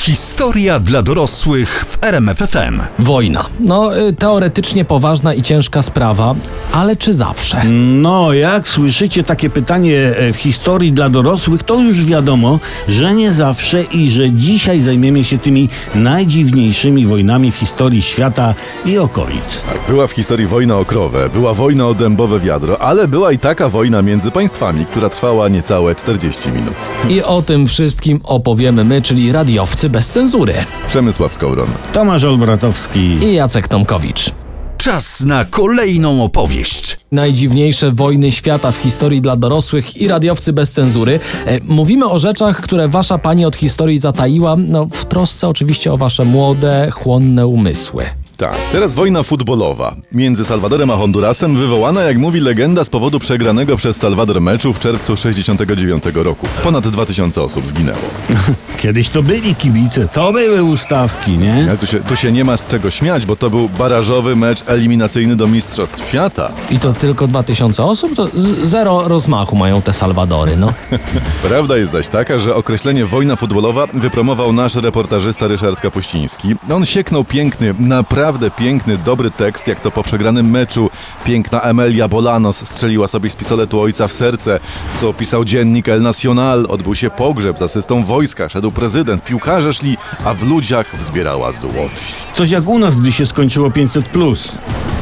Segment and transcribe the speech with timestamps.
[0.00, 2.80] Historia dla dorosłych w RMFFM.
[2.98, 3.44] Wojna.
[3.60, 6.34] No, y, teoretycznie poważna i ciężka sprawa,
[6.72, 7.64] ale czy zawsze?
[8.00, 13.32] No, jak słyszycie takie pytanie e, w historii dla dorosłych, to już wiadomo, że nie
[13.32, 18.54] zawsze i że dzisiaj zajmiemy się tymi najdziwniejszymi wojnami w historii świata
[18.86, 19.62] i okolic.
[19.68, 23.38] Tak, była w historii wojna o krowę, była wojna o dębowe wiadro, ale była i
[23.38, 26.74] taka wojna między państwami, która trwała niecałe 40 minut.
[27.08, 30.54] I o tym wszystkim opowiemy my, czyli radiowcy bez cenzury.
[30.86, 31.68] Przemysław Skowron.
[31.92, 33.00] Tomasz Olbratowski.
[33.00, 34.30] I Jacek Tomkowicz.
[34.76, 36.98] Czas na kolejną opowieść.
[37.12, 41.20] Najdziwniejsze wojny świata w historii dla dorosłych i radiowcy bez cenzury.
[41.46, 45.96] E, Mówimy o rzeczach, które wasza pani od historii zataiła, no w trosce oczywiście o
[45.96, 48.04] wasze młode, chłonne umysły.
[48.40, 53.76] Tak, teraz wojna futbolowa między Salwadorem a Hondurasem, wywołana, jak mówi legenda, z powodu przegranego
[53.76, 56.46] przez Salwador meczu w czerwcu 69 roku.
[56.62, 57.98] Ponad 2000 osób zginęło.
[58.78, 61.66] Kiedyś to byli kibice, to były ustawki, nie?
[61.68, 64.62] Ale tu się, tu się nie ma z czego śmiać, bo to był barażowy mecz
[64.66, 66.52] eliminacyjny do Mistrzostw Świata.
[66.70, 68.14] I to tylko 2000 osób?
[68.14, 70.72] To z- zero rozmachu mają te Salwadory, no.
[71.48, 76.54] Prawda jest zaś taka, że określenie wojna futbolowa wypromował nasz reportażysta Ryszard Kapuściński.
[76.74, 80.90] On sieknął piękny, naprawdę piękny, dobry tekst, jak to po przegranym meczu
[81.24, 84.60] piękna Emelia Bolanos strzeliła sobie z pistoletu ojca w serce,
[85.00, 86.66] co opisał dziennik El Nacional.
[86.68, 92.14] Odbył się pogrzeb z asystą wojska, szedł prezydent, piłkarze szli, a w ludziach wzbierała złość.
[92.34, 94.04] Coś jak u nas, gdy się skończyło 500.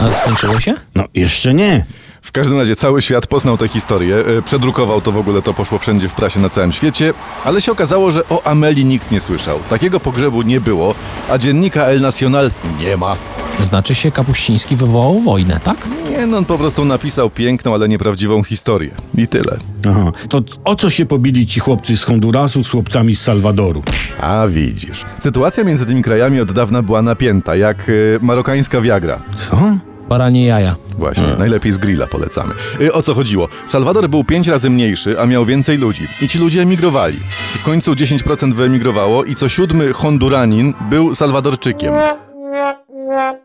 [0.00, 0.74] Ale skończyło się?
[0.94, 1.86] No, jeszcze nie.
[2.22, 5.78] W każdym razie cały świat poznał tę historię, e, przedrukował to w ogóle, to poszło
[5.78, 9.60] wszędzie w prasie na całym świecie, ale się okazało, że o Ameli nikt nie słyszał.
[9.70, 10.94] Takiego pogrzebu nie było,
[11.31, 12.50] a dziennika El Nacional
[12.81, 13.16] nie ma.
[13.60, 15.76] Znaczy się Kapuściński wywołał wojnę, tak?
[16.10, 18.91] Nie, no on po prostu napisał piękną, ale nieprawdziwą historię.
[19.15, 19.56] I tyle.
[19.91, 20.12] Aha.
[20.28, 23.82] To o co się pobili ci chłopcy z Hondurasu z chłopcami z Salwadoru?
[24.21, 25.04] A widzisz.
[25.19, 29.22] Sytuacja między tymi krajami od dawna była napięta, jak y, marokańska wiagra.
[29.37, 29.88] Co?
[30.08, 30.76] Baranie jaja.
[30.98, 32.54] Właśnie, najlepiej z grilla polecamy.
[32.80, 33.48] Y, o co chodziło?
[33.66, 36.06] Salwador był pięć razy mniejszy, a miał więcej ludzi.
[36.22, 37.16] I ci ludzie emigrowali.
[37.54, 41.94] I w końcu 10% wyemigrowało i co siódmy Honduranin był Salwadorczykiem.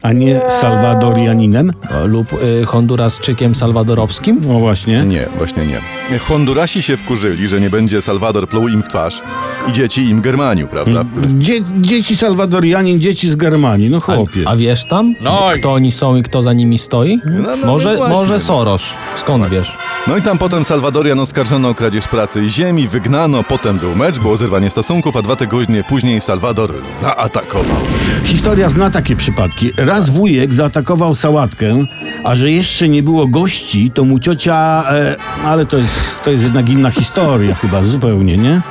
[0.01, 1.71] A nie Salwadorianinem?
[2.05, 4.41] Lub y, Hondurasczykiem salwadorowskim?
[4.47, 5.03] No właśnie.
[5.03, 5.77] Nie, właśnie nie.
[6.19, 9.21] Hondurasi się wkurzyli, że nie będzie Salwador pluł im w twarz
[9.69, 11.05] i dzieci im Germaniu, prawda?
[11.27, 14.43] Dzie dzieci Salwadorianin, dzieci z Germanii, no A, chłopie.
[14.45, 15.15] a wiesz tam,
[15.55, 17.19] kto oni są i kto za nimi stoi?
[17.25, 18.83] No, no, może, no może Soros.
[19.17, 19.77] Skąd wiesz?
[20.07, 24.19] No i tam potem Salwadorian oskarżono o kradzież pracy i ziemi, wygnano, potem był mecz,
[24.19, 27.75] było zerwanie stosunków, a dwa tygodnie później Salwador zaatakował.
[28.23, 29.71] Historia zna takie przypadki.
[29.77, 31.85] Raz wujek zaatakował sałatkę,
[32.23, 34.83] a że jeszcze nie było gości, to mu ciocia...
[34.89, 35.92] E, ale to jest,
[36.23, 38.61] to jest jednak inna historia chyba, zupełnie, nie?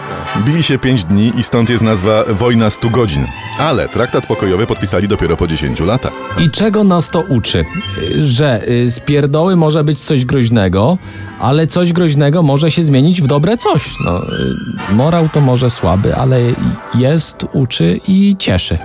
[0.45, 3.27] Bili się pięć dni i stąd jest nazwa Wojna 100 godzin.
[3.59, 6.13] Ale traktat pokojowy podpisali dopiero po 10 latach.
[6.39, 7.65] I czego nas to uczy?
[8.19, 10.99] Że y, z pierdoły może być coś groźnego,
[11.41, 13.91] ale coś groźnego może się zmienić w dobre coś.
[14.05, 14.23] No,
[14.91, 16.41] y, morał to może słaby, ale
[16.95, 18.79] jest, uczy i cieszy.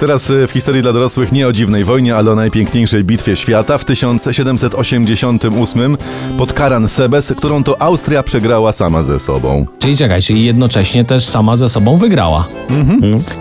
[0.00, 3.78] Teraz y, w historii dla dorosłych nie o dziwnej wojnie, ale o najpiękniejszej bitwie świata
[3.78, 5.96] w 1788
[6.38, 9.66] pod Karan Sebes, którą to Austria przegrała sama ze sobą.
[9.78, 12.46] Czyli czekaj, czyli jednocześnie też sama ze sobą wygrała.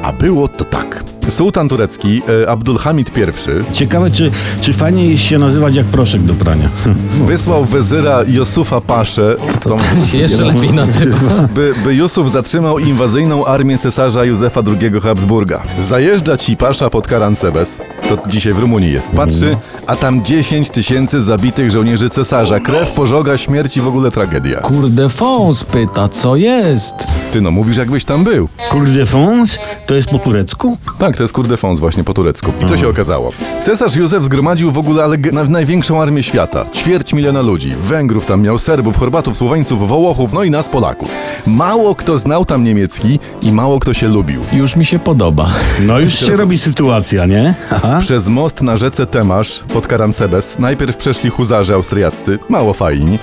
[0.03, 1.03] A było to tak.
[1.29, 4.31] Sułtan turecki y, Abdulhamid I Ciekawe, czy,
[4.61, 6.69] czy fajnie jest się nazywać jak proszek do prania.
[7.27, 11.17] wysłał wezyra Josufa Paszę, to, się jeszcze lepiej nazywa.
[11.55, 15.63] by, by Jusuf zatrzymał inwazyjną armię cesarza Józefa II Habsburga.
[15.79, 19.57] Zajeżdża ci Pasza pod Karansebes, to dzisiaj w Rumunii jest, patrzy,
[19.87, 24.59] a tam 10 tysięcy zabitych żołnierzy cesarza, krew, pożoga, śmierć i w ogóle tragedia.
[24.59, 26.95] Kurde Fons pyta, co jest?
[27.31, 28.49] Ty no mówisz jakbyś tam był.
[28.69, 29.57] Kurde fons?
[29.87, 30.77] To jest po turecku?
[30.99, 32.51] Tak, to jest kurde fons właśnie po turecku.
[32.63, 33.31] I co się okazało?
[33.63, 36.65] Cesarz Józef zgromadził w ogóle ale na- największą armię świata.
[36.75, 37.73] Ćwierć miliona ludzi.
[37.83, 41.09] Węgrów tam miał, Serbów, Chorwatów, Słoweńców, Wołochów, no i nas Polaków.
[41.47, 44.41] Mało kto znał tam niemiecki i mało kto się lubił.
[44.53, 45.49] Już mi się podoba.
[45.79, 47.53] No już się robi sytuacja, nie?
[47.71, 47.99] Aha.
[48.01, 53.19] Przez most na rzece Temasz pod Karansebes najpierw przeszli huzarze austriaccy, mało fajni.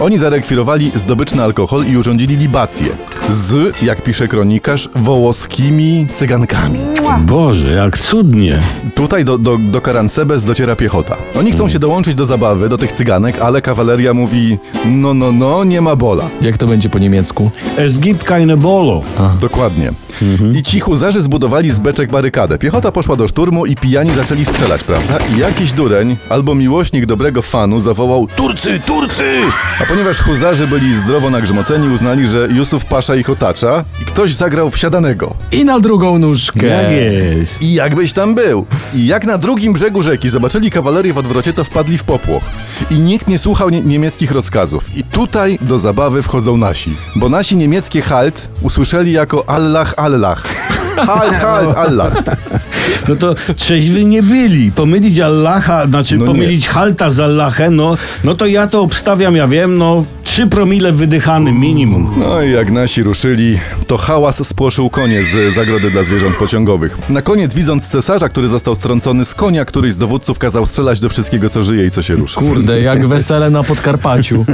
[0.00, 2.86] Oni zarekwirowali zdobyczny alkohol i urządzili libację
[3.30, 6.78] z, jak pisze kronikarz, wołoskimi cygankami.
[7.30, 8.58] Boże, jak cudnie.
[8.94, 11.16] Tutaj do, do, do Karansebes dociera piechota.
[11.38, 15.64] Oni chcą się dołączyć do zabawy, do tych cyganek, ale kawaleria mówi no, no, no,
[15.64, 16.24] nie ma bola.
[16.40, 17.50] Jak to będzie po niemiecku?
[17.76, 19.02] Es gibt keine Bolo.
[19.40, 19.92] Dokładnie.
[20.54, 22.58] I ci huzarzy zbudowali z beczek barykadę.
[22.58, 25.18] Piechota poszła do szturmu i pijani zaczęli strzelać, prawda?
[25.36, 29.24] I jakiś dureń albo miłośnik dobrego fanu zawołał Turcy, Turcy!
[29.82, 34.70] A ponieważ huzarzy byli zdrowo nagrzmoceni, uznali, że Jusuf Pasza ich otacza i ktoś zagrał
[34.70, 35.34] wsiadanego.
[35.52, 36.66] I na drugą nóżkę.
[36.66, 37.62] Jak jest?
[37.62, 38.66] I jakbyś tam był.
[38.94, 42.42] I jak na drugim brzegu rzeki zobaczyli kawalerię w odwrocie, to wpadli w popłoch.
[42.90, 44.96] I nikt nie słuchał nie niemieckich rozkazów.
[44.96, 46.96] I tutaj do zabawy wchodzą nasi.
[47.16, 50.09] Bo nasi niemieckie halt usłyszeli jako Allah, Allah.
[50.96, 52.12] Halt, halt, Allah.
[53.08, 54.72] No to trzeźwi nie byli.
[54.72, 56.32] Pomylić Allaha, znaczy No nie.
[56.32, 60.92] pomylić halta z Allahem, no, no to ja to obstawiam, ja wiem, no 3 promile
[60.92, 62.10] wydychany minimum.
[62.16, 66.98] No i jak nasi ruszyli, to hałas spłoszył konie z zagrody dla zwierząt pociągowych.
[67.08, 71.08] Na koniec, widząc cesarza, który został strącony z konia, któryś z dowódców kazał strzelać do
[71.08, 72.40] wszystkiego, co żyje i co się rusza.
[72.40, 74.44] Kurde, jak wesele na Podkarpaciu.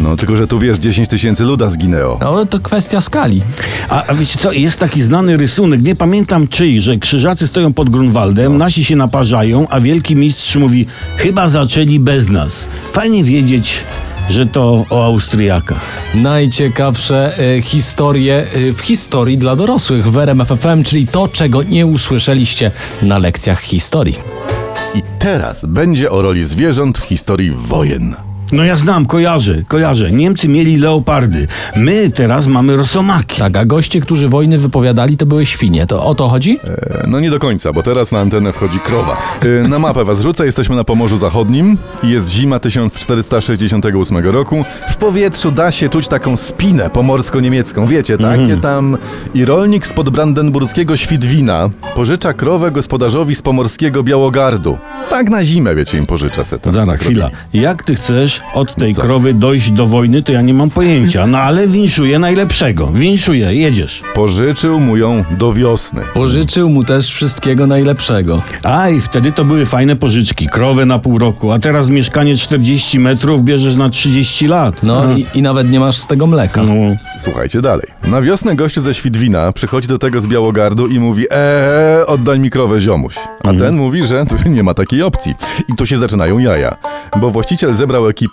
[0.00, 2.18] No tylko, że tu wiesz, 10 tysięcy luda zginęło.
[2.20, 3.42] No to kwestia skali.
[3.88, 7.90] A, a wiecie co, jest taki znany rysunek, nie pamiętam czyj, że krzyżacy stoją pod
[7.90, 10.86] Grunwaldem, nasi się naparzają, a wielki mistrz mówi,
[11.16, 12.66] chyba zaczęli bez nas.
[12.92, 13.84] Fajnie wiedzieć,
[14.30, 15.80] że to o Austriakach.
[16.14, 21.86] Najciekawsze e, historie e, w historii dla dorosłych w RMF FM, czyli to, czego nie
[21.86, 22.70] usłyszeliście
[23.02, 24.18] na lekcjach historii.
[24.94, 28.16] I teraz będzie o roli zwierząt w historii wojen.
[28.52, 30.10] No ja znam, kojarzę, kojarzę.
[30.12, 31.46] Niemcy mieli leopardy.
[31.76, 33.38] My teraz mamy rosomaki.
[33.38, 35.86] Tak, a goście, którzy wojny wypowiadali, to były świnie.
[35.86, 36.58] To o to chodzi?
[36.64, 39.16] E, No nie do końca, bo teraz na antenę wchodzi krowa.
[39.64, 41.78] E, Na mapę was rzucę, jesteśmy na Pomorzu Zachodnim.
[42.02, 44.64] Jest zima 1468 roku.
[44.88, 48.98] W powietrzu da się czuć taką spinę pomorsko-niemiecką, wiecie, takie tam...
[49.34, 54.78] I rolnik spod brandenburskiego Świdwina pożycza krowę gospodarzowi z pomorskiego Białogardu.
[55.10, 56.58] Tak na zimę, wiecie, im pożycza se.
[56.72, 57.30] Dana, chwila.
[57.54, 59.02] Jak ty chcesz od tej Co?
[59.02, 61.26] krowy dojść do wojny, to ja nie mam pojęcia.
[61.26, 62.86] No ale winszuję najlepszego.
[62.86, 64.02] Winszuję, jedziesz.
[64.14, 66.02] Pożyczył mu ją do wiosny.
[66.14, 68.42] Pożyczył mu też wszystkiego najlepszego.
[68.62, 70.46] A i wtedy to były fajne pożyczki.
[70.48, 74.82] Krowę na pół roku, a teraz mieszkanie 40 metrów bierzesz na 30 lat.
[74.82, 76.62] No i, i nawet nie masz z tego mleka.
[76.62, 76.72] No,
[77.18, 77.86] Słuchajcie dalej.
[78.04, 82.50] Na wiosnę gościu ze Świdwina przychodzi do tego z Białogardu i mówi eee, oddaj mi
[82.50, 83.14] krowę ziomuś.
[83.44, 85.34] A ten mówi, że nie ma takiej opcji.
[85.68, 86.76] I tu się zaczynają jaja.
[87.20, 88.23] Bo właściciel zebrał ekipę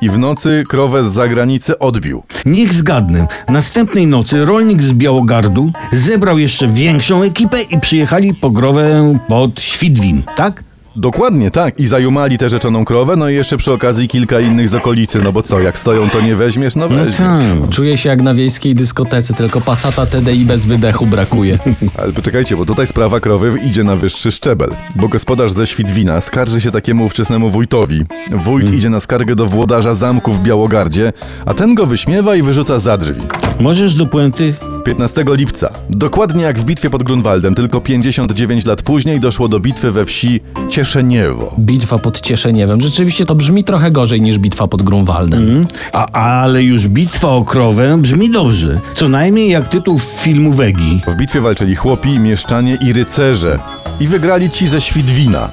[0.00, 2.22] i w nocy krowę z zagranicy odbił.
[2.46, 3.26] Niech zgadnę.
[3.48, 10.22] Następnej nocy rolnik z Białogardu zebrał jeszcze większą ekipę i przyjechali po growę pod Świdwin,
[10.36, 10.69] tak?
[10.96, 11.80] Dokładnie tak.
[11.80, 15.22] I zajumali tę rzeczoną krowę, no i jeszcze przy okazji kilka innych z okolicy.
[15.22, 16.74] No bo co, jak stoją, to nie weźmiesz?
[16.74, 17.16] No No weźmiesz.
[17.16, 17.68] tak.
[17.70, 21.58] Czuję się jak na wiejskiej dyskotece, tylko pasata TDI bez wydechu brakuje.
[22.02, 24.70] Ale poczekajcie, bo tutaj sprawa krowy idzie na wyższy szczebel.
[24.96, 28.04] Bo gospodarz ze Świdwina skarży się takiemu ówczesnemu wójtowi.
[28.32, 31.12] Wójt idzie na skargę do włodarza zamku w Białogardzie,
[31.46, 33.20] a ten go wyśmiewa i wyrzuca za drzwi.
[33.60, 34.54] Możesz do puenty?
[34.84, 35.72] 15 lipca.
[35.90, 40.40] Dokładnie jak w bitwie pod Grunwaldem, tylko 59 lat później doszło do bitwy we wsi
[40.70, 41.54] Cieszeniewo.
[41.58, 42.80] Bitwa pod Cieszeniewem.
[42.80, 45.66] Rzeczywiście to brzmi trochę gorzej niż bitwa pod Grunwaldem.
[45.92, 48.80] A, ale już bitwa o krowę brzmi dobrze.
[48.94, 51.02] Co najmniej jak tytuł filmu Wegi.
[51.08, 53.58] W bitwie walczyli chłopi, mieszczanie i rycerze.
[54.00, 55.48] I wygrali ci ze Świdwina.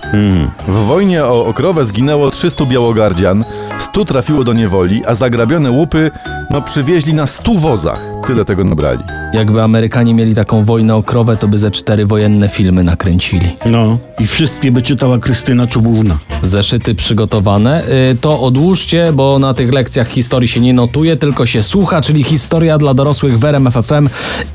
[0.67, 3.45] W wojnie o, o krowę zginęło 300 białogardzian,
[3.79, 6.11] 100 trafiło do niewoli, a zagrabione łupy
[6.49, 7.99] no, przywieźli na 100 wozach.
[8.27, 8.99] Tyle tego nabrali.
[9.33, 13.57] Jakby Amerykanie mieli taką wojnę o krowę, to by ze cztery wojenne filmy nakręcili.
[13.65, 16.17] No i wszystkie by czytała Krystyna Czubówna.
[16.43, 17.83] Zeszyty przygotowane.
[18.11, 22.23] Y, To odłóżcie, bo na tych lekcjach historii się nie notuje, tylko się słucha, czyli
[22.23, 24.09] historia dla dorosłych w RMF FM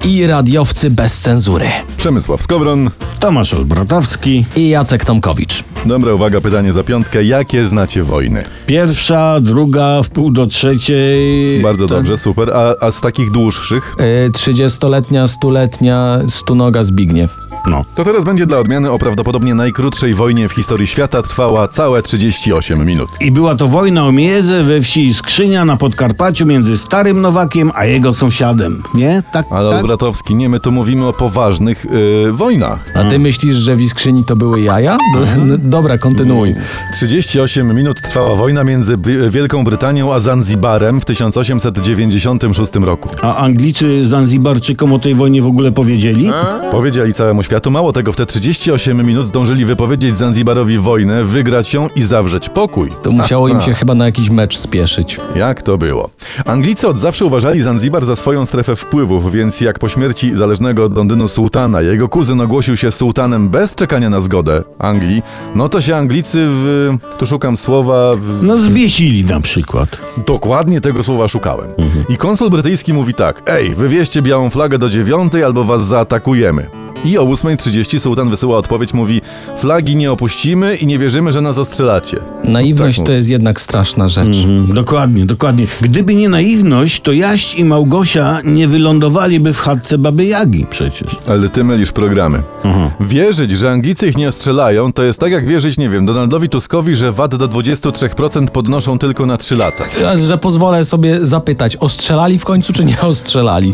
[0.04, 1.66] i radiowcy bez cenzury.
[1.96, 2.90] Przemysław Skowron.
[3.20, 4.44] Tomasz Olbratowski.
[4.56, 5.64] I Jacek Tomkowicz.
[5.86, 7.24] Dobra, uwaga, pytanie za piątkę.
[7.24, 8.44] Jakie znacie wojny?
[8.66, 11.62] Pierwsza, druga, w pół do trzeciej.
[11.62, 12.50] Bardzo dobrze, super.
[12.50, 13.96] A, a z takich dłuższych?
[14.26, 17.51] Y, 30-letnia, stuletnia, stunoga Zbigniew.
[17.66, 17.84] No.
[17.94, 21.22] To teraz będzie dla odmiany o prawdopodobnie najkrótszej wojnie w historii świata.
[21.22, 23.10] Trwała całe 38 minut.
[23.20, 27.84] I była to wojna o miedzę we wsi Skrzynia na Podkarpaciu między Starym Nowakiem a
[27.84, 28.82] jego sąsiadem.
[28.94, 29.22] Nie?
[29.32, 29.82] Tak, Ale tak?
[29.86, 31.86] Bratowski, nie, my tu mówimy o poważnych
[32.24, 32.78] yy, wojnach.
[32.94, 34.98] A ty myślisz, że w Iskrzyni to były jaja?
[35.38, 36.54] No, Dobra, kontynuuj.
[36.92, 43.08] 38 minut trwała wojna między Wi- Wielką Brytanią a Zanzibarem w 1896 roku.
[43.22, 46.30] A Anglicy Zanzibarczykom o tej wojnie w ogóle powiedzieli?
[46.70, 47.70] Powiedzieli całemu światu, Światu.
[47.70, 52.92] Mało tego, w te 38 minut zdążyli wypowiedzieć Zanzibarowi wojnę, wygrać ją i zawrzeć pokój.
[53.02, 55.20] To musiało im się chyba na jakiś mecz spieszyć.
[55.34, 56.10] Jak to było?
[56.44, 60.96] Anglicy od zawsze uważali Zanzibar za swoją strefę wpływów, więc jak po śmierci zależnego od
[60.96, 65.22] Londynu sułtana jego kuzyn ogłosił się sułtanem bez czekania na zgodę Anglii,
[65.54, 66.96] no to się Anglicy w...
[67.18, 68.14] tu szukam słowa...
[68.16, 69.88] W, No zwiesili na przykład.
[70.26, 71.68] Dokładnie tego słowa szukałem.
[72.08, 76.81] I konsul brytyjski mówi tak: Ej, wywieźcie białą flagę do dziewiątej albo was zaatakujemy.
[77.04, 79.20] I o 8.30 sułtan wysyła odpowiedź, mówi:
[79.58, 82.16] Flagi nie opuścimy i nie wierzymy, że nas ostrzelacie.
[82.44, 84.26] Naiwność Tak, to jest jednak straszna rzecz.
[84.36, 85.66] Mhm, dokładnie, dokładnie.
[85.80, 91.16] Gdyby nie naiwność, to Jaś i Małgosia nie wylądowaliby w chatce Baby Jagi przecież.
[91.26, 92.42] Ale ty mylisz programy.
[93.00, 96.96] Wierzyć, że Anglicy ich nie ostrzelają, to jest tak jak wierzyć, nie wiem, Donaldowi Tuskowi,
[96.96, 99.84] że VAT do 23% podnoszą tylko na 3 lata.
[100.08, 103.72] A, Że pozwolę sobie zapytać, ostrzelali w końcu czy nie ostrzelali?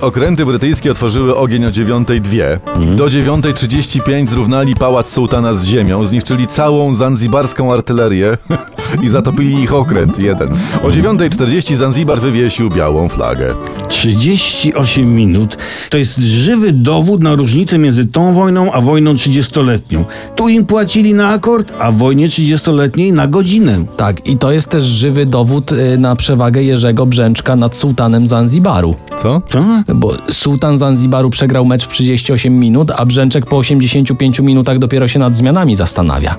[0.00, 2.51] E, okręty brytyjskie otworzyły ogień o 9.02.
[2.96, 8.36] Do 9.35 zrównali pałac sułtana z ziemią, zniszczyli całą zanzibarską artylerię
[9.04, 10.48] i zatopili ich okręt jeden.
[10.82, 13.54] O 9.40 Zanzibar wywiesił białą flagę.
[13.88, 15.56] 38 minut
[15.90, 20.04] to jest żywy dowód na różnicę między tą wojną a wojną 30-letnią.
[20.36, 23.84] Tu im płacili na akord, a w wojnie 30-letniej na godzinę.
[23.96, 28.94] Tak, i to jest też żywy dowód y, na przewagę Jerzego Brzęczka nad sułtanem Zanzibaru.
[29.18, 29.42] Co?
[29.52, 29.64] Co?
[29.94, 35.18] Bo sułtan Zanzibaru przegrał mecz w 38 minut, a Brzęczek po 85 minutach dopiero się
[35.18, 36.36] nad zmianami zastanawia.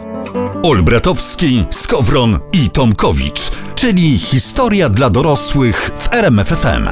[0.64, 3.52] Olbratowski, Skowron i Tomkowicz,
[3.84, 6.88] czyli historia dla dorosłych w RMFFM.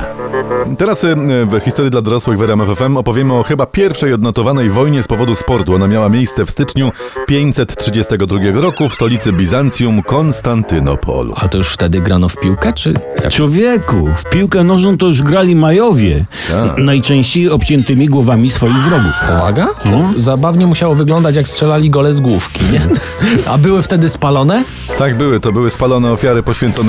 [0.77, 5.03] Teraz e, w historii dla dorosłych w RMF FM opowiemy o chyba pierwszej odnotowanej wojnie
[5.03, 5.75] z powodu sportu.
[5.75, 6.91] Ona miała miejsce w styczniu
[7.27, 11.33] 532 roku w stolicy Bizancjum Konstantynopolu.
[11.36, 12.93] A to już wtedy grano w piłkę, czy
[13.24, 13.29] jak?
[13.29, 16.77] Człowieku, w piłkę nożną to już grali Majowie, Tak.
[16.77, 19.13] najczęściej obciętymi głowami swoich wrogów.
[19.27, 19.67] Powaga?
[19.86, 20.13] No.
[20.17, 22.81] Zabawnie musiało wyglądać, jak strzelali gole z główki, nie?
[23.51, 24.63] A były wtedy spalone?
[24.98, 26.80] Tak były, to były spalone ofiary poświęcone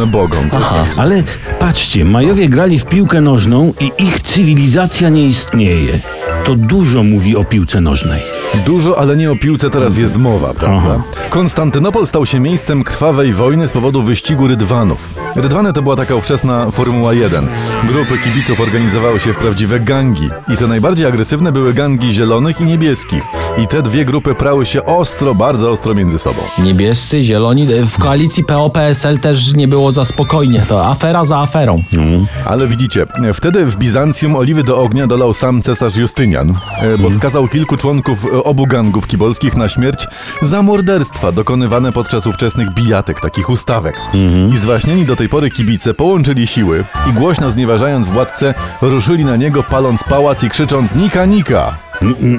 [0.53, 0.85] Aha.
[0.97, 1.23] Ale
[1.59, 6.01] patrzcie, Majowie grali w piłkę nożną i ich cywilizacja nie istnieje.
[6.45, 8.42] To dużo mówi o piłce nożnej.
[8.67, 11.03] Dużo, ale nie o piłce teraz jest mowa, prawda?
[11.31, 14.99] Konstantynopol stał się miejscem krwawej wojny z powodu wyścigu rydwanów.
[15.37, 17.49] Rydwany to była taka ówczesna Formuła 1.
[17.85, 20.31] Grupy kibiców organizowały się w prawdziwe gangi.
[20.55, 23.23] I te najbardziej agresywne były gangi zielonych i niebieskich.
[23.59, 26.39] I te dwie grupy prały się ostro, bardzo ostro między sobą.
[26.59, 27.67] Niebiescy, zieloni.
[27.67, 30.65] W koalicji PO-PSL też nie było za spokojnie.
[30.69, 31.83] To afera za aferą.
[32.45, 37.49] Ale widzicie, wtedy w Bizancjum oliwy do ognia dolał sam cesarz Justynian, e, bo skazał
[37.49, 40.07] kilku członków obu gangów kibolskich na śmierć
[40.43, 43.95] za morderstwa dokonywane podczas ówczesnych bijatek, takich ustawek.
[44.53, 49.63] I zwaśnieni do tej pory kibice połączyli siły i głośno znieważając władcę, ruszyli na niego
[49.63, 51.92] paląc pałac i krzycząc Nika Nika!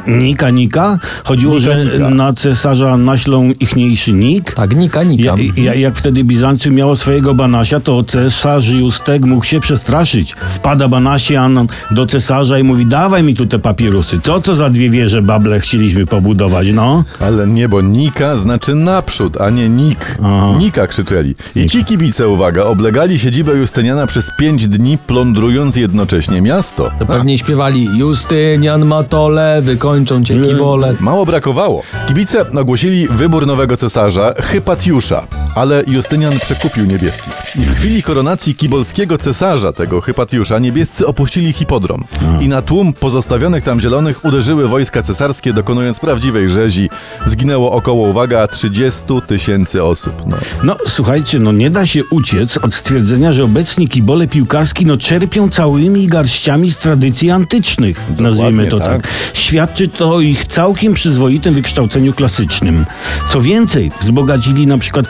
[0.08, 0.98] Nika Nika?
[1.24, 2.10] Chodziło, Nika, że Nika.
[2.10, 4.54] na cesarza naślą ichniejszy Nik?
[4.54, 5.24] Tak, nika, nika.
[5.24, 10.36] Ja, ja, jak wtedy Bizancjum miało swojego Banasia, to cesarz Justek mógł się przestraszyć.
[10.50, 14.20] Wpada Banasian do cesarza i mówi, dawaj mi tu te papierusy.
[14.24, 17.04] Co to za dwie wieże bable chcieliśmy pobudować, no?
[17.20, 20.18] Ale nie, bo Nika znaczy naprzód, a nie Nik.
[20.24, 20.54] Aha.
[20.60, 21.36] Nika krzyczeli.
[21.56, 26.92] I ci kibice, uwaga, oblegali siedzibę Justyniana przez pięć dni, plądrując jednocześnie miasto.
[27.00, 30.96] To pewnie śpiewali Justynian Matole, wykończą cię kiwole.
[31.00, 31.84] Mało brakowało.
[32.08, 35.24] Kibice ogłosili wybór nowego cesarza, Hypatiusza,
[35.56, 37.34] ale Justynian przekupił niebieskich.
[37.56, 42.04] I w chwili koronacji kibolskiego cesarza, tego Hypatiusza, niebiescy opuścili hipodrom.
[42.42, 46.90] I na tłum pozostawionych tam zielonych uderzyły wojska cesarskie, dokonując prawdziwej rzezi.
[47.26, 50.14] Zginęło około, uwaga, 30 tysięcy osób.
[50.28, 50.38] No.
[50.64, 55.50] No słuchajcie, no nie da się uciec od stwierdzenia, że obecni kibole piłkarski no czerpią
[55.50, 58.88] całymi garściami z tradycji antycznych, nazwijmy to tak.
[58.88, 59.12] tak.
[59.34, 62.86] Świadczy to o ich całkiem przyzwoitym wykształceniu klasycznym.
[63.32, 65.10] Co więcej, wzbogacili na przykład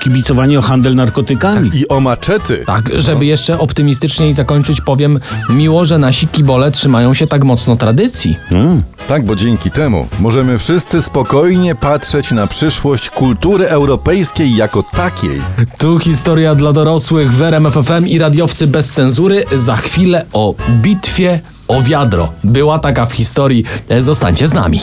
[0.60, 1.72] o handel narkotykami.
[1.74, 2.64] I o maczety.
[2.66, 8.38] Tak, żeby jeszcze optymistyczniej zakończyć, powiem miło, że nasi kibole trzymają się tak mocno tradycji.
[8.52, 8.84] Mm.
[9.08, 15.42] Tak, bo dzięki temu możemy wszyscy spokojnie patrzeć na przyszłość kultury europejskiej jako takiej.
[15.78, 19.46] Tu historia dla dorosłych w RMF FM i radiowcy bez cenzury.
[19.54, 22.34] Za chwilę o bitwie o wiadro.
[22.44, 23.66] Była taka w historii.
[24.00, 24.80] Zostańcie z nami.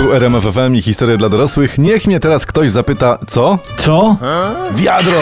[0.00, 1.78] Tu RMF FM i historie dla dorosłych.
[1.78, 3.58] Niech mnie teraz ktoś zapyta, co?
[3.76, 4.16] Co?
[4.74, 5.18] Wiadro!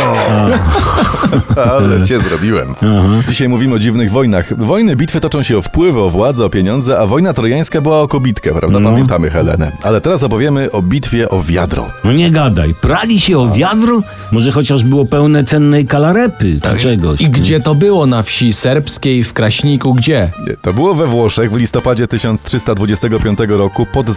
[1.80, 2.74] Ale cię zrobiłem.
[3.28, 4.64] Dzisiaj mówimy o dziwnych wojnach.
[4.64, 8.08] Wojny, bitwy toczą się o wpływy, o władzę, o pieniądze, a wojna trojańska była o
[8.08, 8.80] kobitkę, prawda?
[8.80, 9.72] Pamiętamy Helenę.
[9.82, 11.86] Ale teraz opowiemy o bitwie o wiadro.
[12.04, 12.74] No nie gadaj.
[12.80, 14.02] Prali się o wiadro?
[14.32, 17.20] Może chociaż było pełne cennej kalarepy czy czegoś.
[17.20, 18.06] I gdzie to było?
[18.06, 20.30] Na wsi serbskiej, w Kraśniku, gdzie?
[20.46, 24.10] Nie, To było we Włoszech w listopadzie 1325 roku pod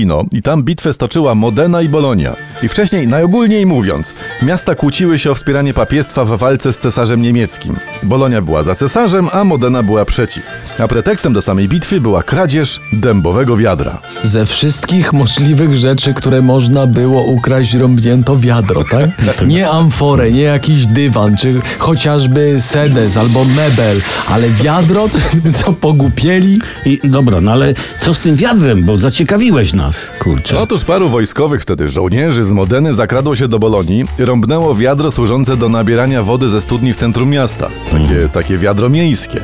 [0.00, 2.36] Zappolino i tam bitwę stoczyła Modena i Bolonia.
[2.62, 7.76] I wcześniej, najogólniej mówiąc, miasta kłóciły się o wspieranie papiestwa w walce z cesarzem niemieckim.
[8.02, 10.44] Bolonia była za cesarzem, a Modena była przeciw.
[10.78, 13.98] A pretekstem do samej bitwy była kradzież dębowego wiadra.
[14.24, 19.10] Ze wszystkich możliwych rzeczy, które można było ukraść, rąbnięto wiadro, tak?
[19.46, 25.18] Nie amforę, nie jakiś dywan, czy chociażby sedes albo mebel, ale wiadro, co,
[25.58, 26.58] co pogupieli?
[26.86, 30.58] I dobra, no ale co z tym wiadrem, bo zaciekawiłeś nas, kurczę.
[30.58, 35.56] Otóż paru wojskowych wtedy żołnierzy z Modeny zakradło się do Bolonii i rąbnęło wiadro służące
[35.56, 37.68] do nabierania wody ze studni w centrum miasta.
[37.90, 39.40] Takie, takie wiadro miejskie.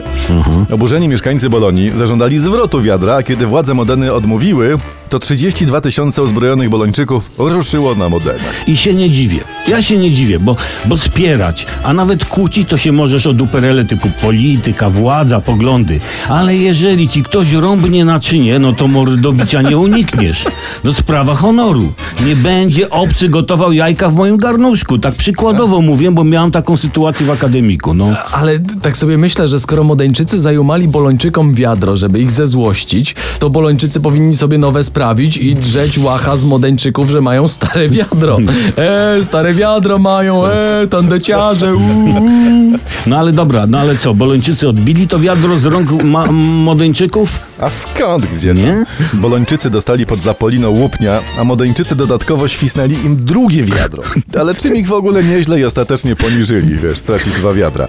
[0.71, 6.71] Oburzeni mieszkańcy Bolonii zażądali zwrotu wiadra, a kiedy władze Modeny odmówiły, to 32 tysiące uzbrojonych
[6.71, 8.39] Bolończyków ruszyło na Modenę.
[8.67, 9.41] I się nie dziwię.
[9.69, 13.85] Ja się nie dziwię, bo, bo spierać, a nawet kłócić to się możesz o duperele
[13.85, 16.01] typu polityka, władza, poglądy.
[16.29, 20.45] Ale jeżeli ci ktoś rąbnie naczynie, no to mordobicia nie unikniesz.
[20.85, 21.93] No sprawa honoru.
[22.27, 24.99] Nie będzie obcy gotował jajka w moim garnuszku.
[24.99, 27.95] Tak przykładowo mówię, bo miałam taką sytuację w akademiku.
[27.95, 28.15] No.
[28.33, 34.01] Ale tak sobie myślę, że skoro Modeńczycy zajumali Bolończykom wiadro, żeby ich zezłościć, to Bolończycy
[34.01, 38.39] powinni sobie nowe sprawić i drzeć łacha z Modeńczyków, że mają stare wiadro.
[38.77, 42.79] E, stare wiadro mają, e, tandeciarze, uuu.
[43.07, 47.39] no ale dobra, no ale co, Bolończycy odbili to wiadro z rąk ma- Modeńczyków?
[47.61, 48.55] A skąd gdzie?
[48.55, 48.85] Nie?
[49.15, 54.03] Bolończycy dostali pod Zapolino łupnia, a Modeńczycy dodatkowo świsnęli im drugie wiadro.
[54.41, 57.89] Ale czym ich w ogóle nieźle i ostatecznie poniżyli, wiesz, stracić dwa wiadra.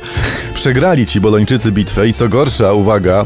[0.56, 3.26] Przegrali ci Bolończycy bitwę i co gorsza, uwaga,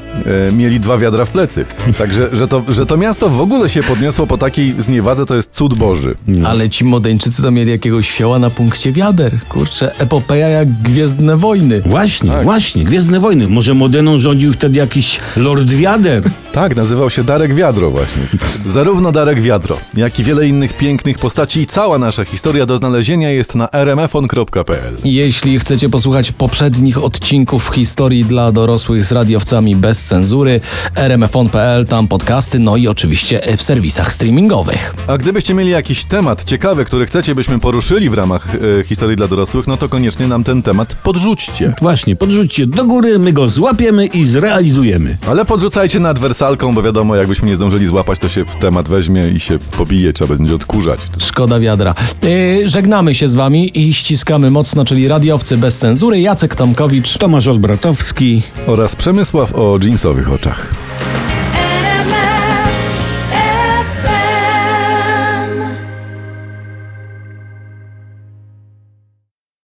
[0.50, 1.65] e, mieli dwa wiadra w plecy.
[1.98, 5.51] Także, że to, że to miasto w ogóle się podniosło po takiej zniewadze, to jest
[5.51, 6.15] cud Boży.
[6.45, 9.31] Ale ci Modeńczycy to mieli jakiegoś fioła na punkcie wiader.
[9.50, 11.81] Kurczę, epopeja jak Gwiezdne Wojny.
[11.81, 12.43] Właśnie, Tak.
[12.43, 13.48] właśnie, Gwiezdne Wojny.
[13.48, 16.30] Może Modeną rządził wtedy jakiś Lord Wiader.
[16.53, 18.21] Tak, nazywał się Darek Wiadro właśnie.
[18.65, 23.29] Zarówno Darek Wiadro, jak i wiele innych pięknych postaci i cała nasza historia do znalezienia
[23.29, 24.95] jest na rmfon.pl.
[25.03, 30.61] Jeśli chcecie posłuchać poprzednich odcinków historii dla dorosłych z radiowcami bez cenzury,
[30.95, 34.95] rmfon.pl, tam podcasty, no i oczywiście w serwisach streamingowych.
[35.07, 38.48] A gdybyście mieli jakiś temat ciekawy, który chcecie, byśmy poruszyli w ramach
[38.79, 41.74] e, historii dla dorosłych, no to koniecznie nam ten temat podrzućcie.
[41.81, 45.17] Właśnie, podrzućcie do góry, my go złapiemy i zrealizujemy.
[45.27, 49.40] Ale podrzucajcie nad wersalką, bo wiadomo, jakbyśmy nie zdążyli złapać, to się temat weźmie i
[49.40, 51.00] się pobije, trzeba będzie odkurzać.
[51.20, 51.96] Szkoda wiadra.
[52.24, 57.18] Yy, żegnamy się z wami i ściskamy mocno, czyli radiowcy bez cenzury, Jacek Tomkowicz.
[57.18, 58.42] Tomasz Olbratowski.
[58.68, 60.74] Oraz Przemysław o dżinsowych oczach.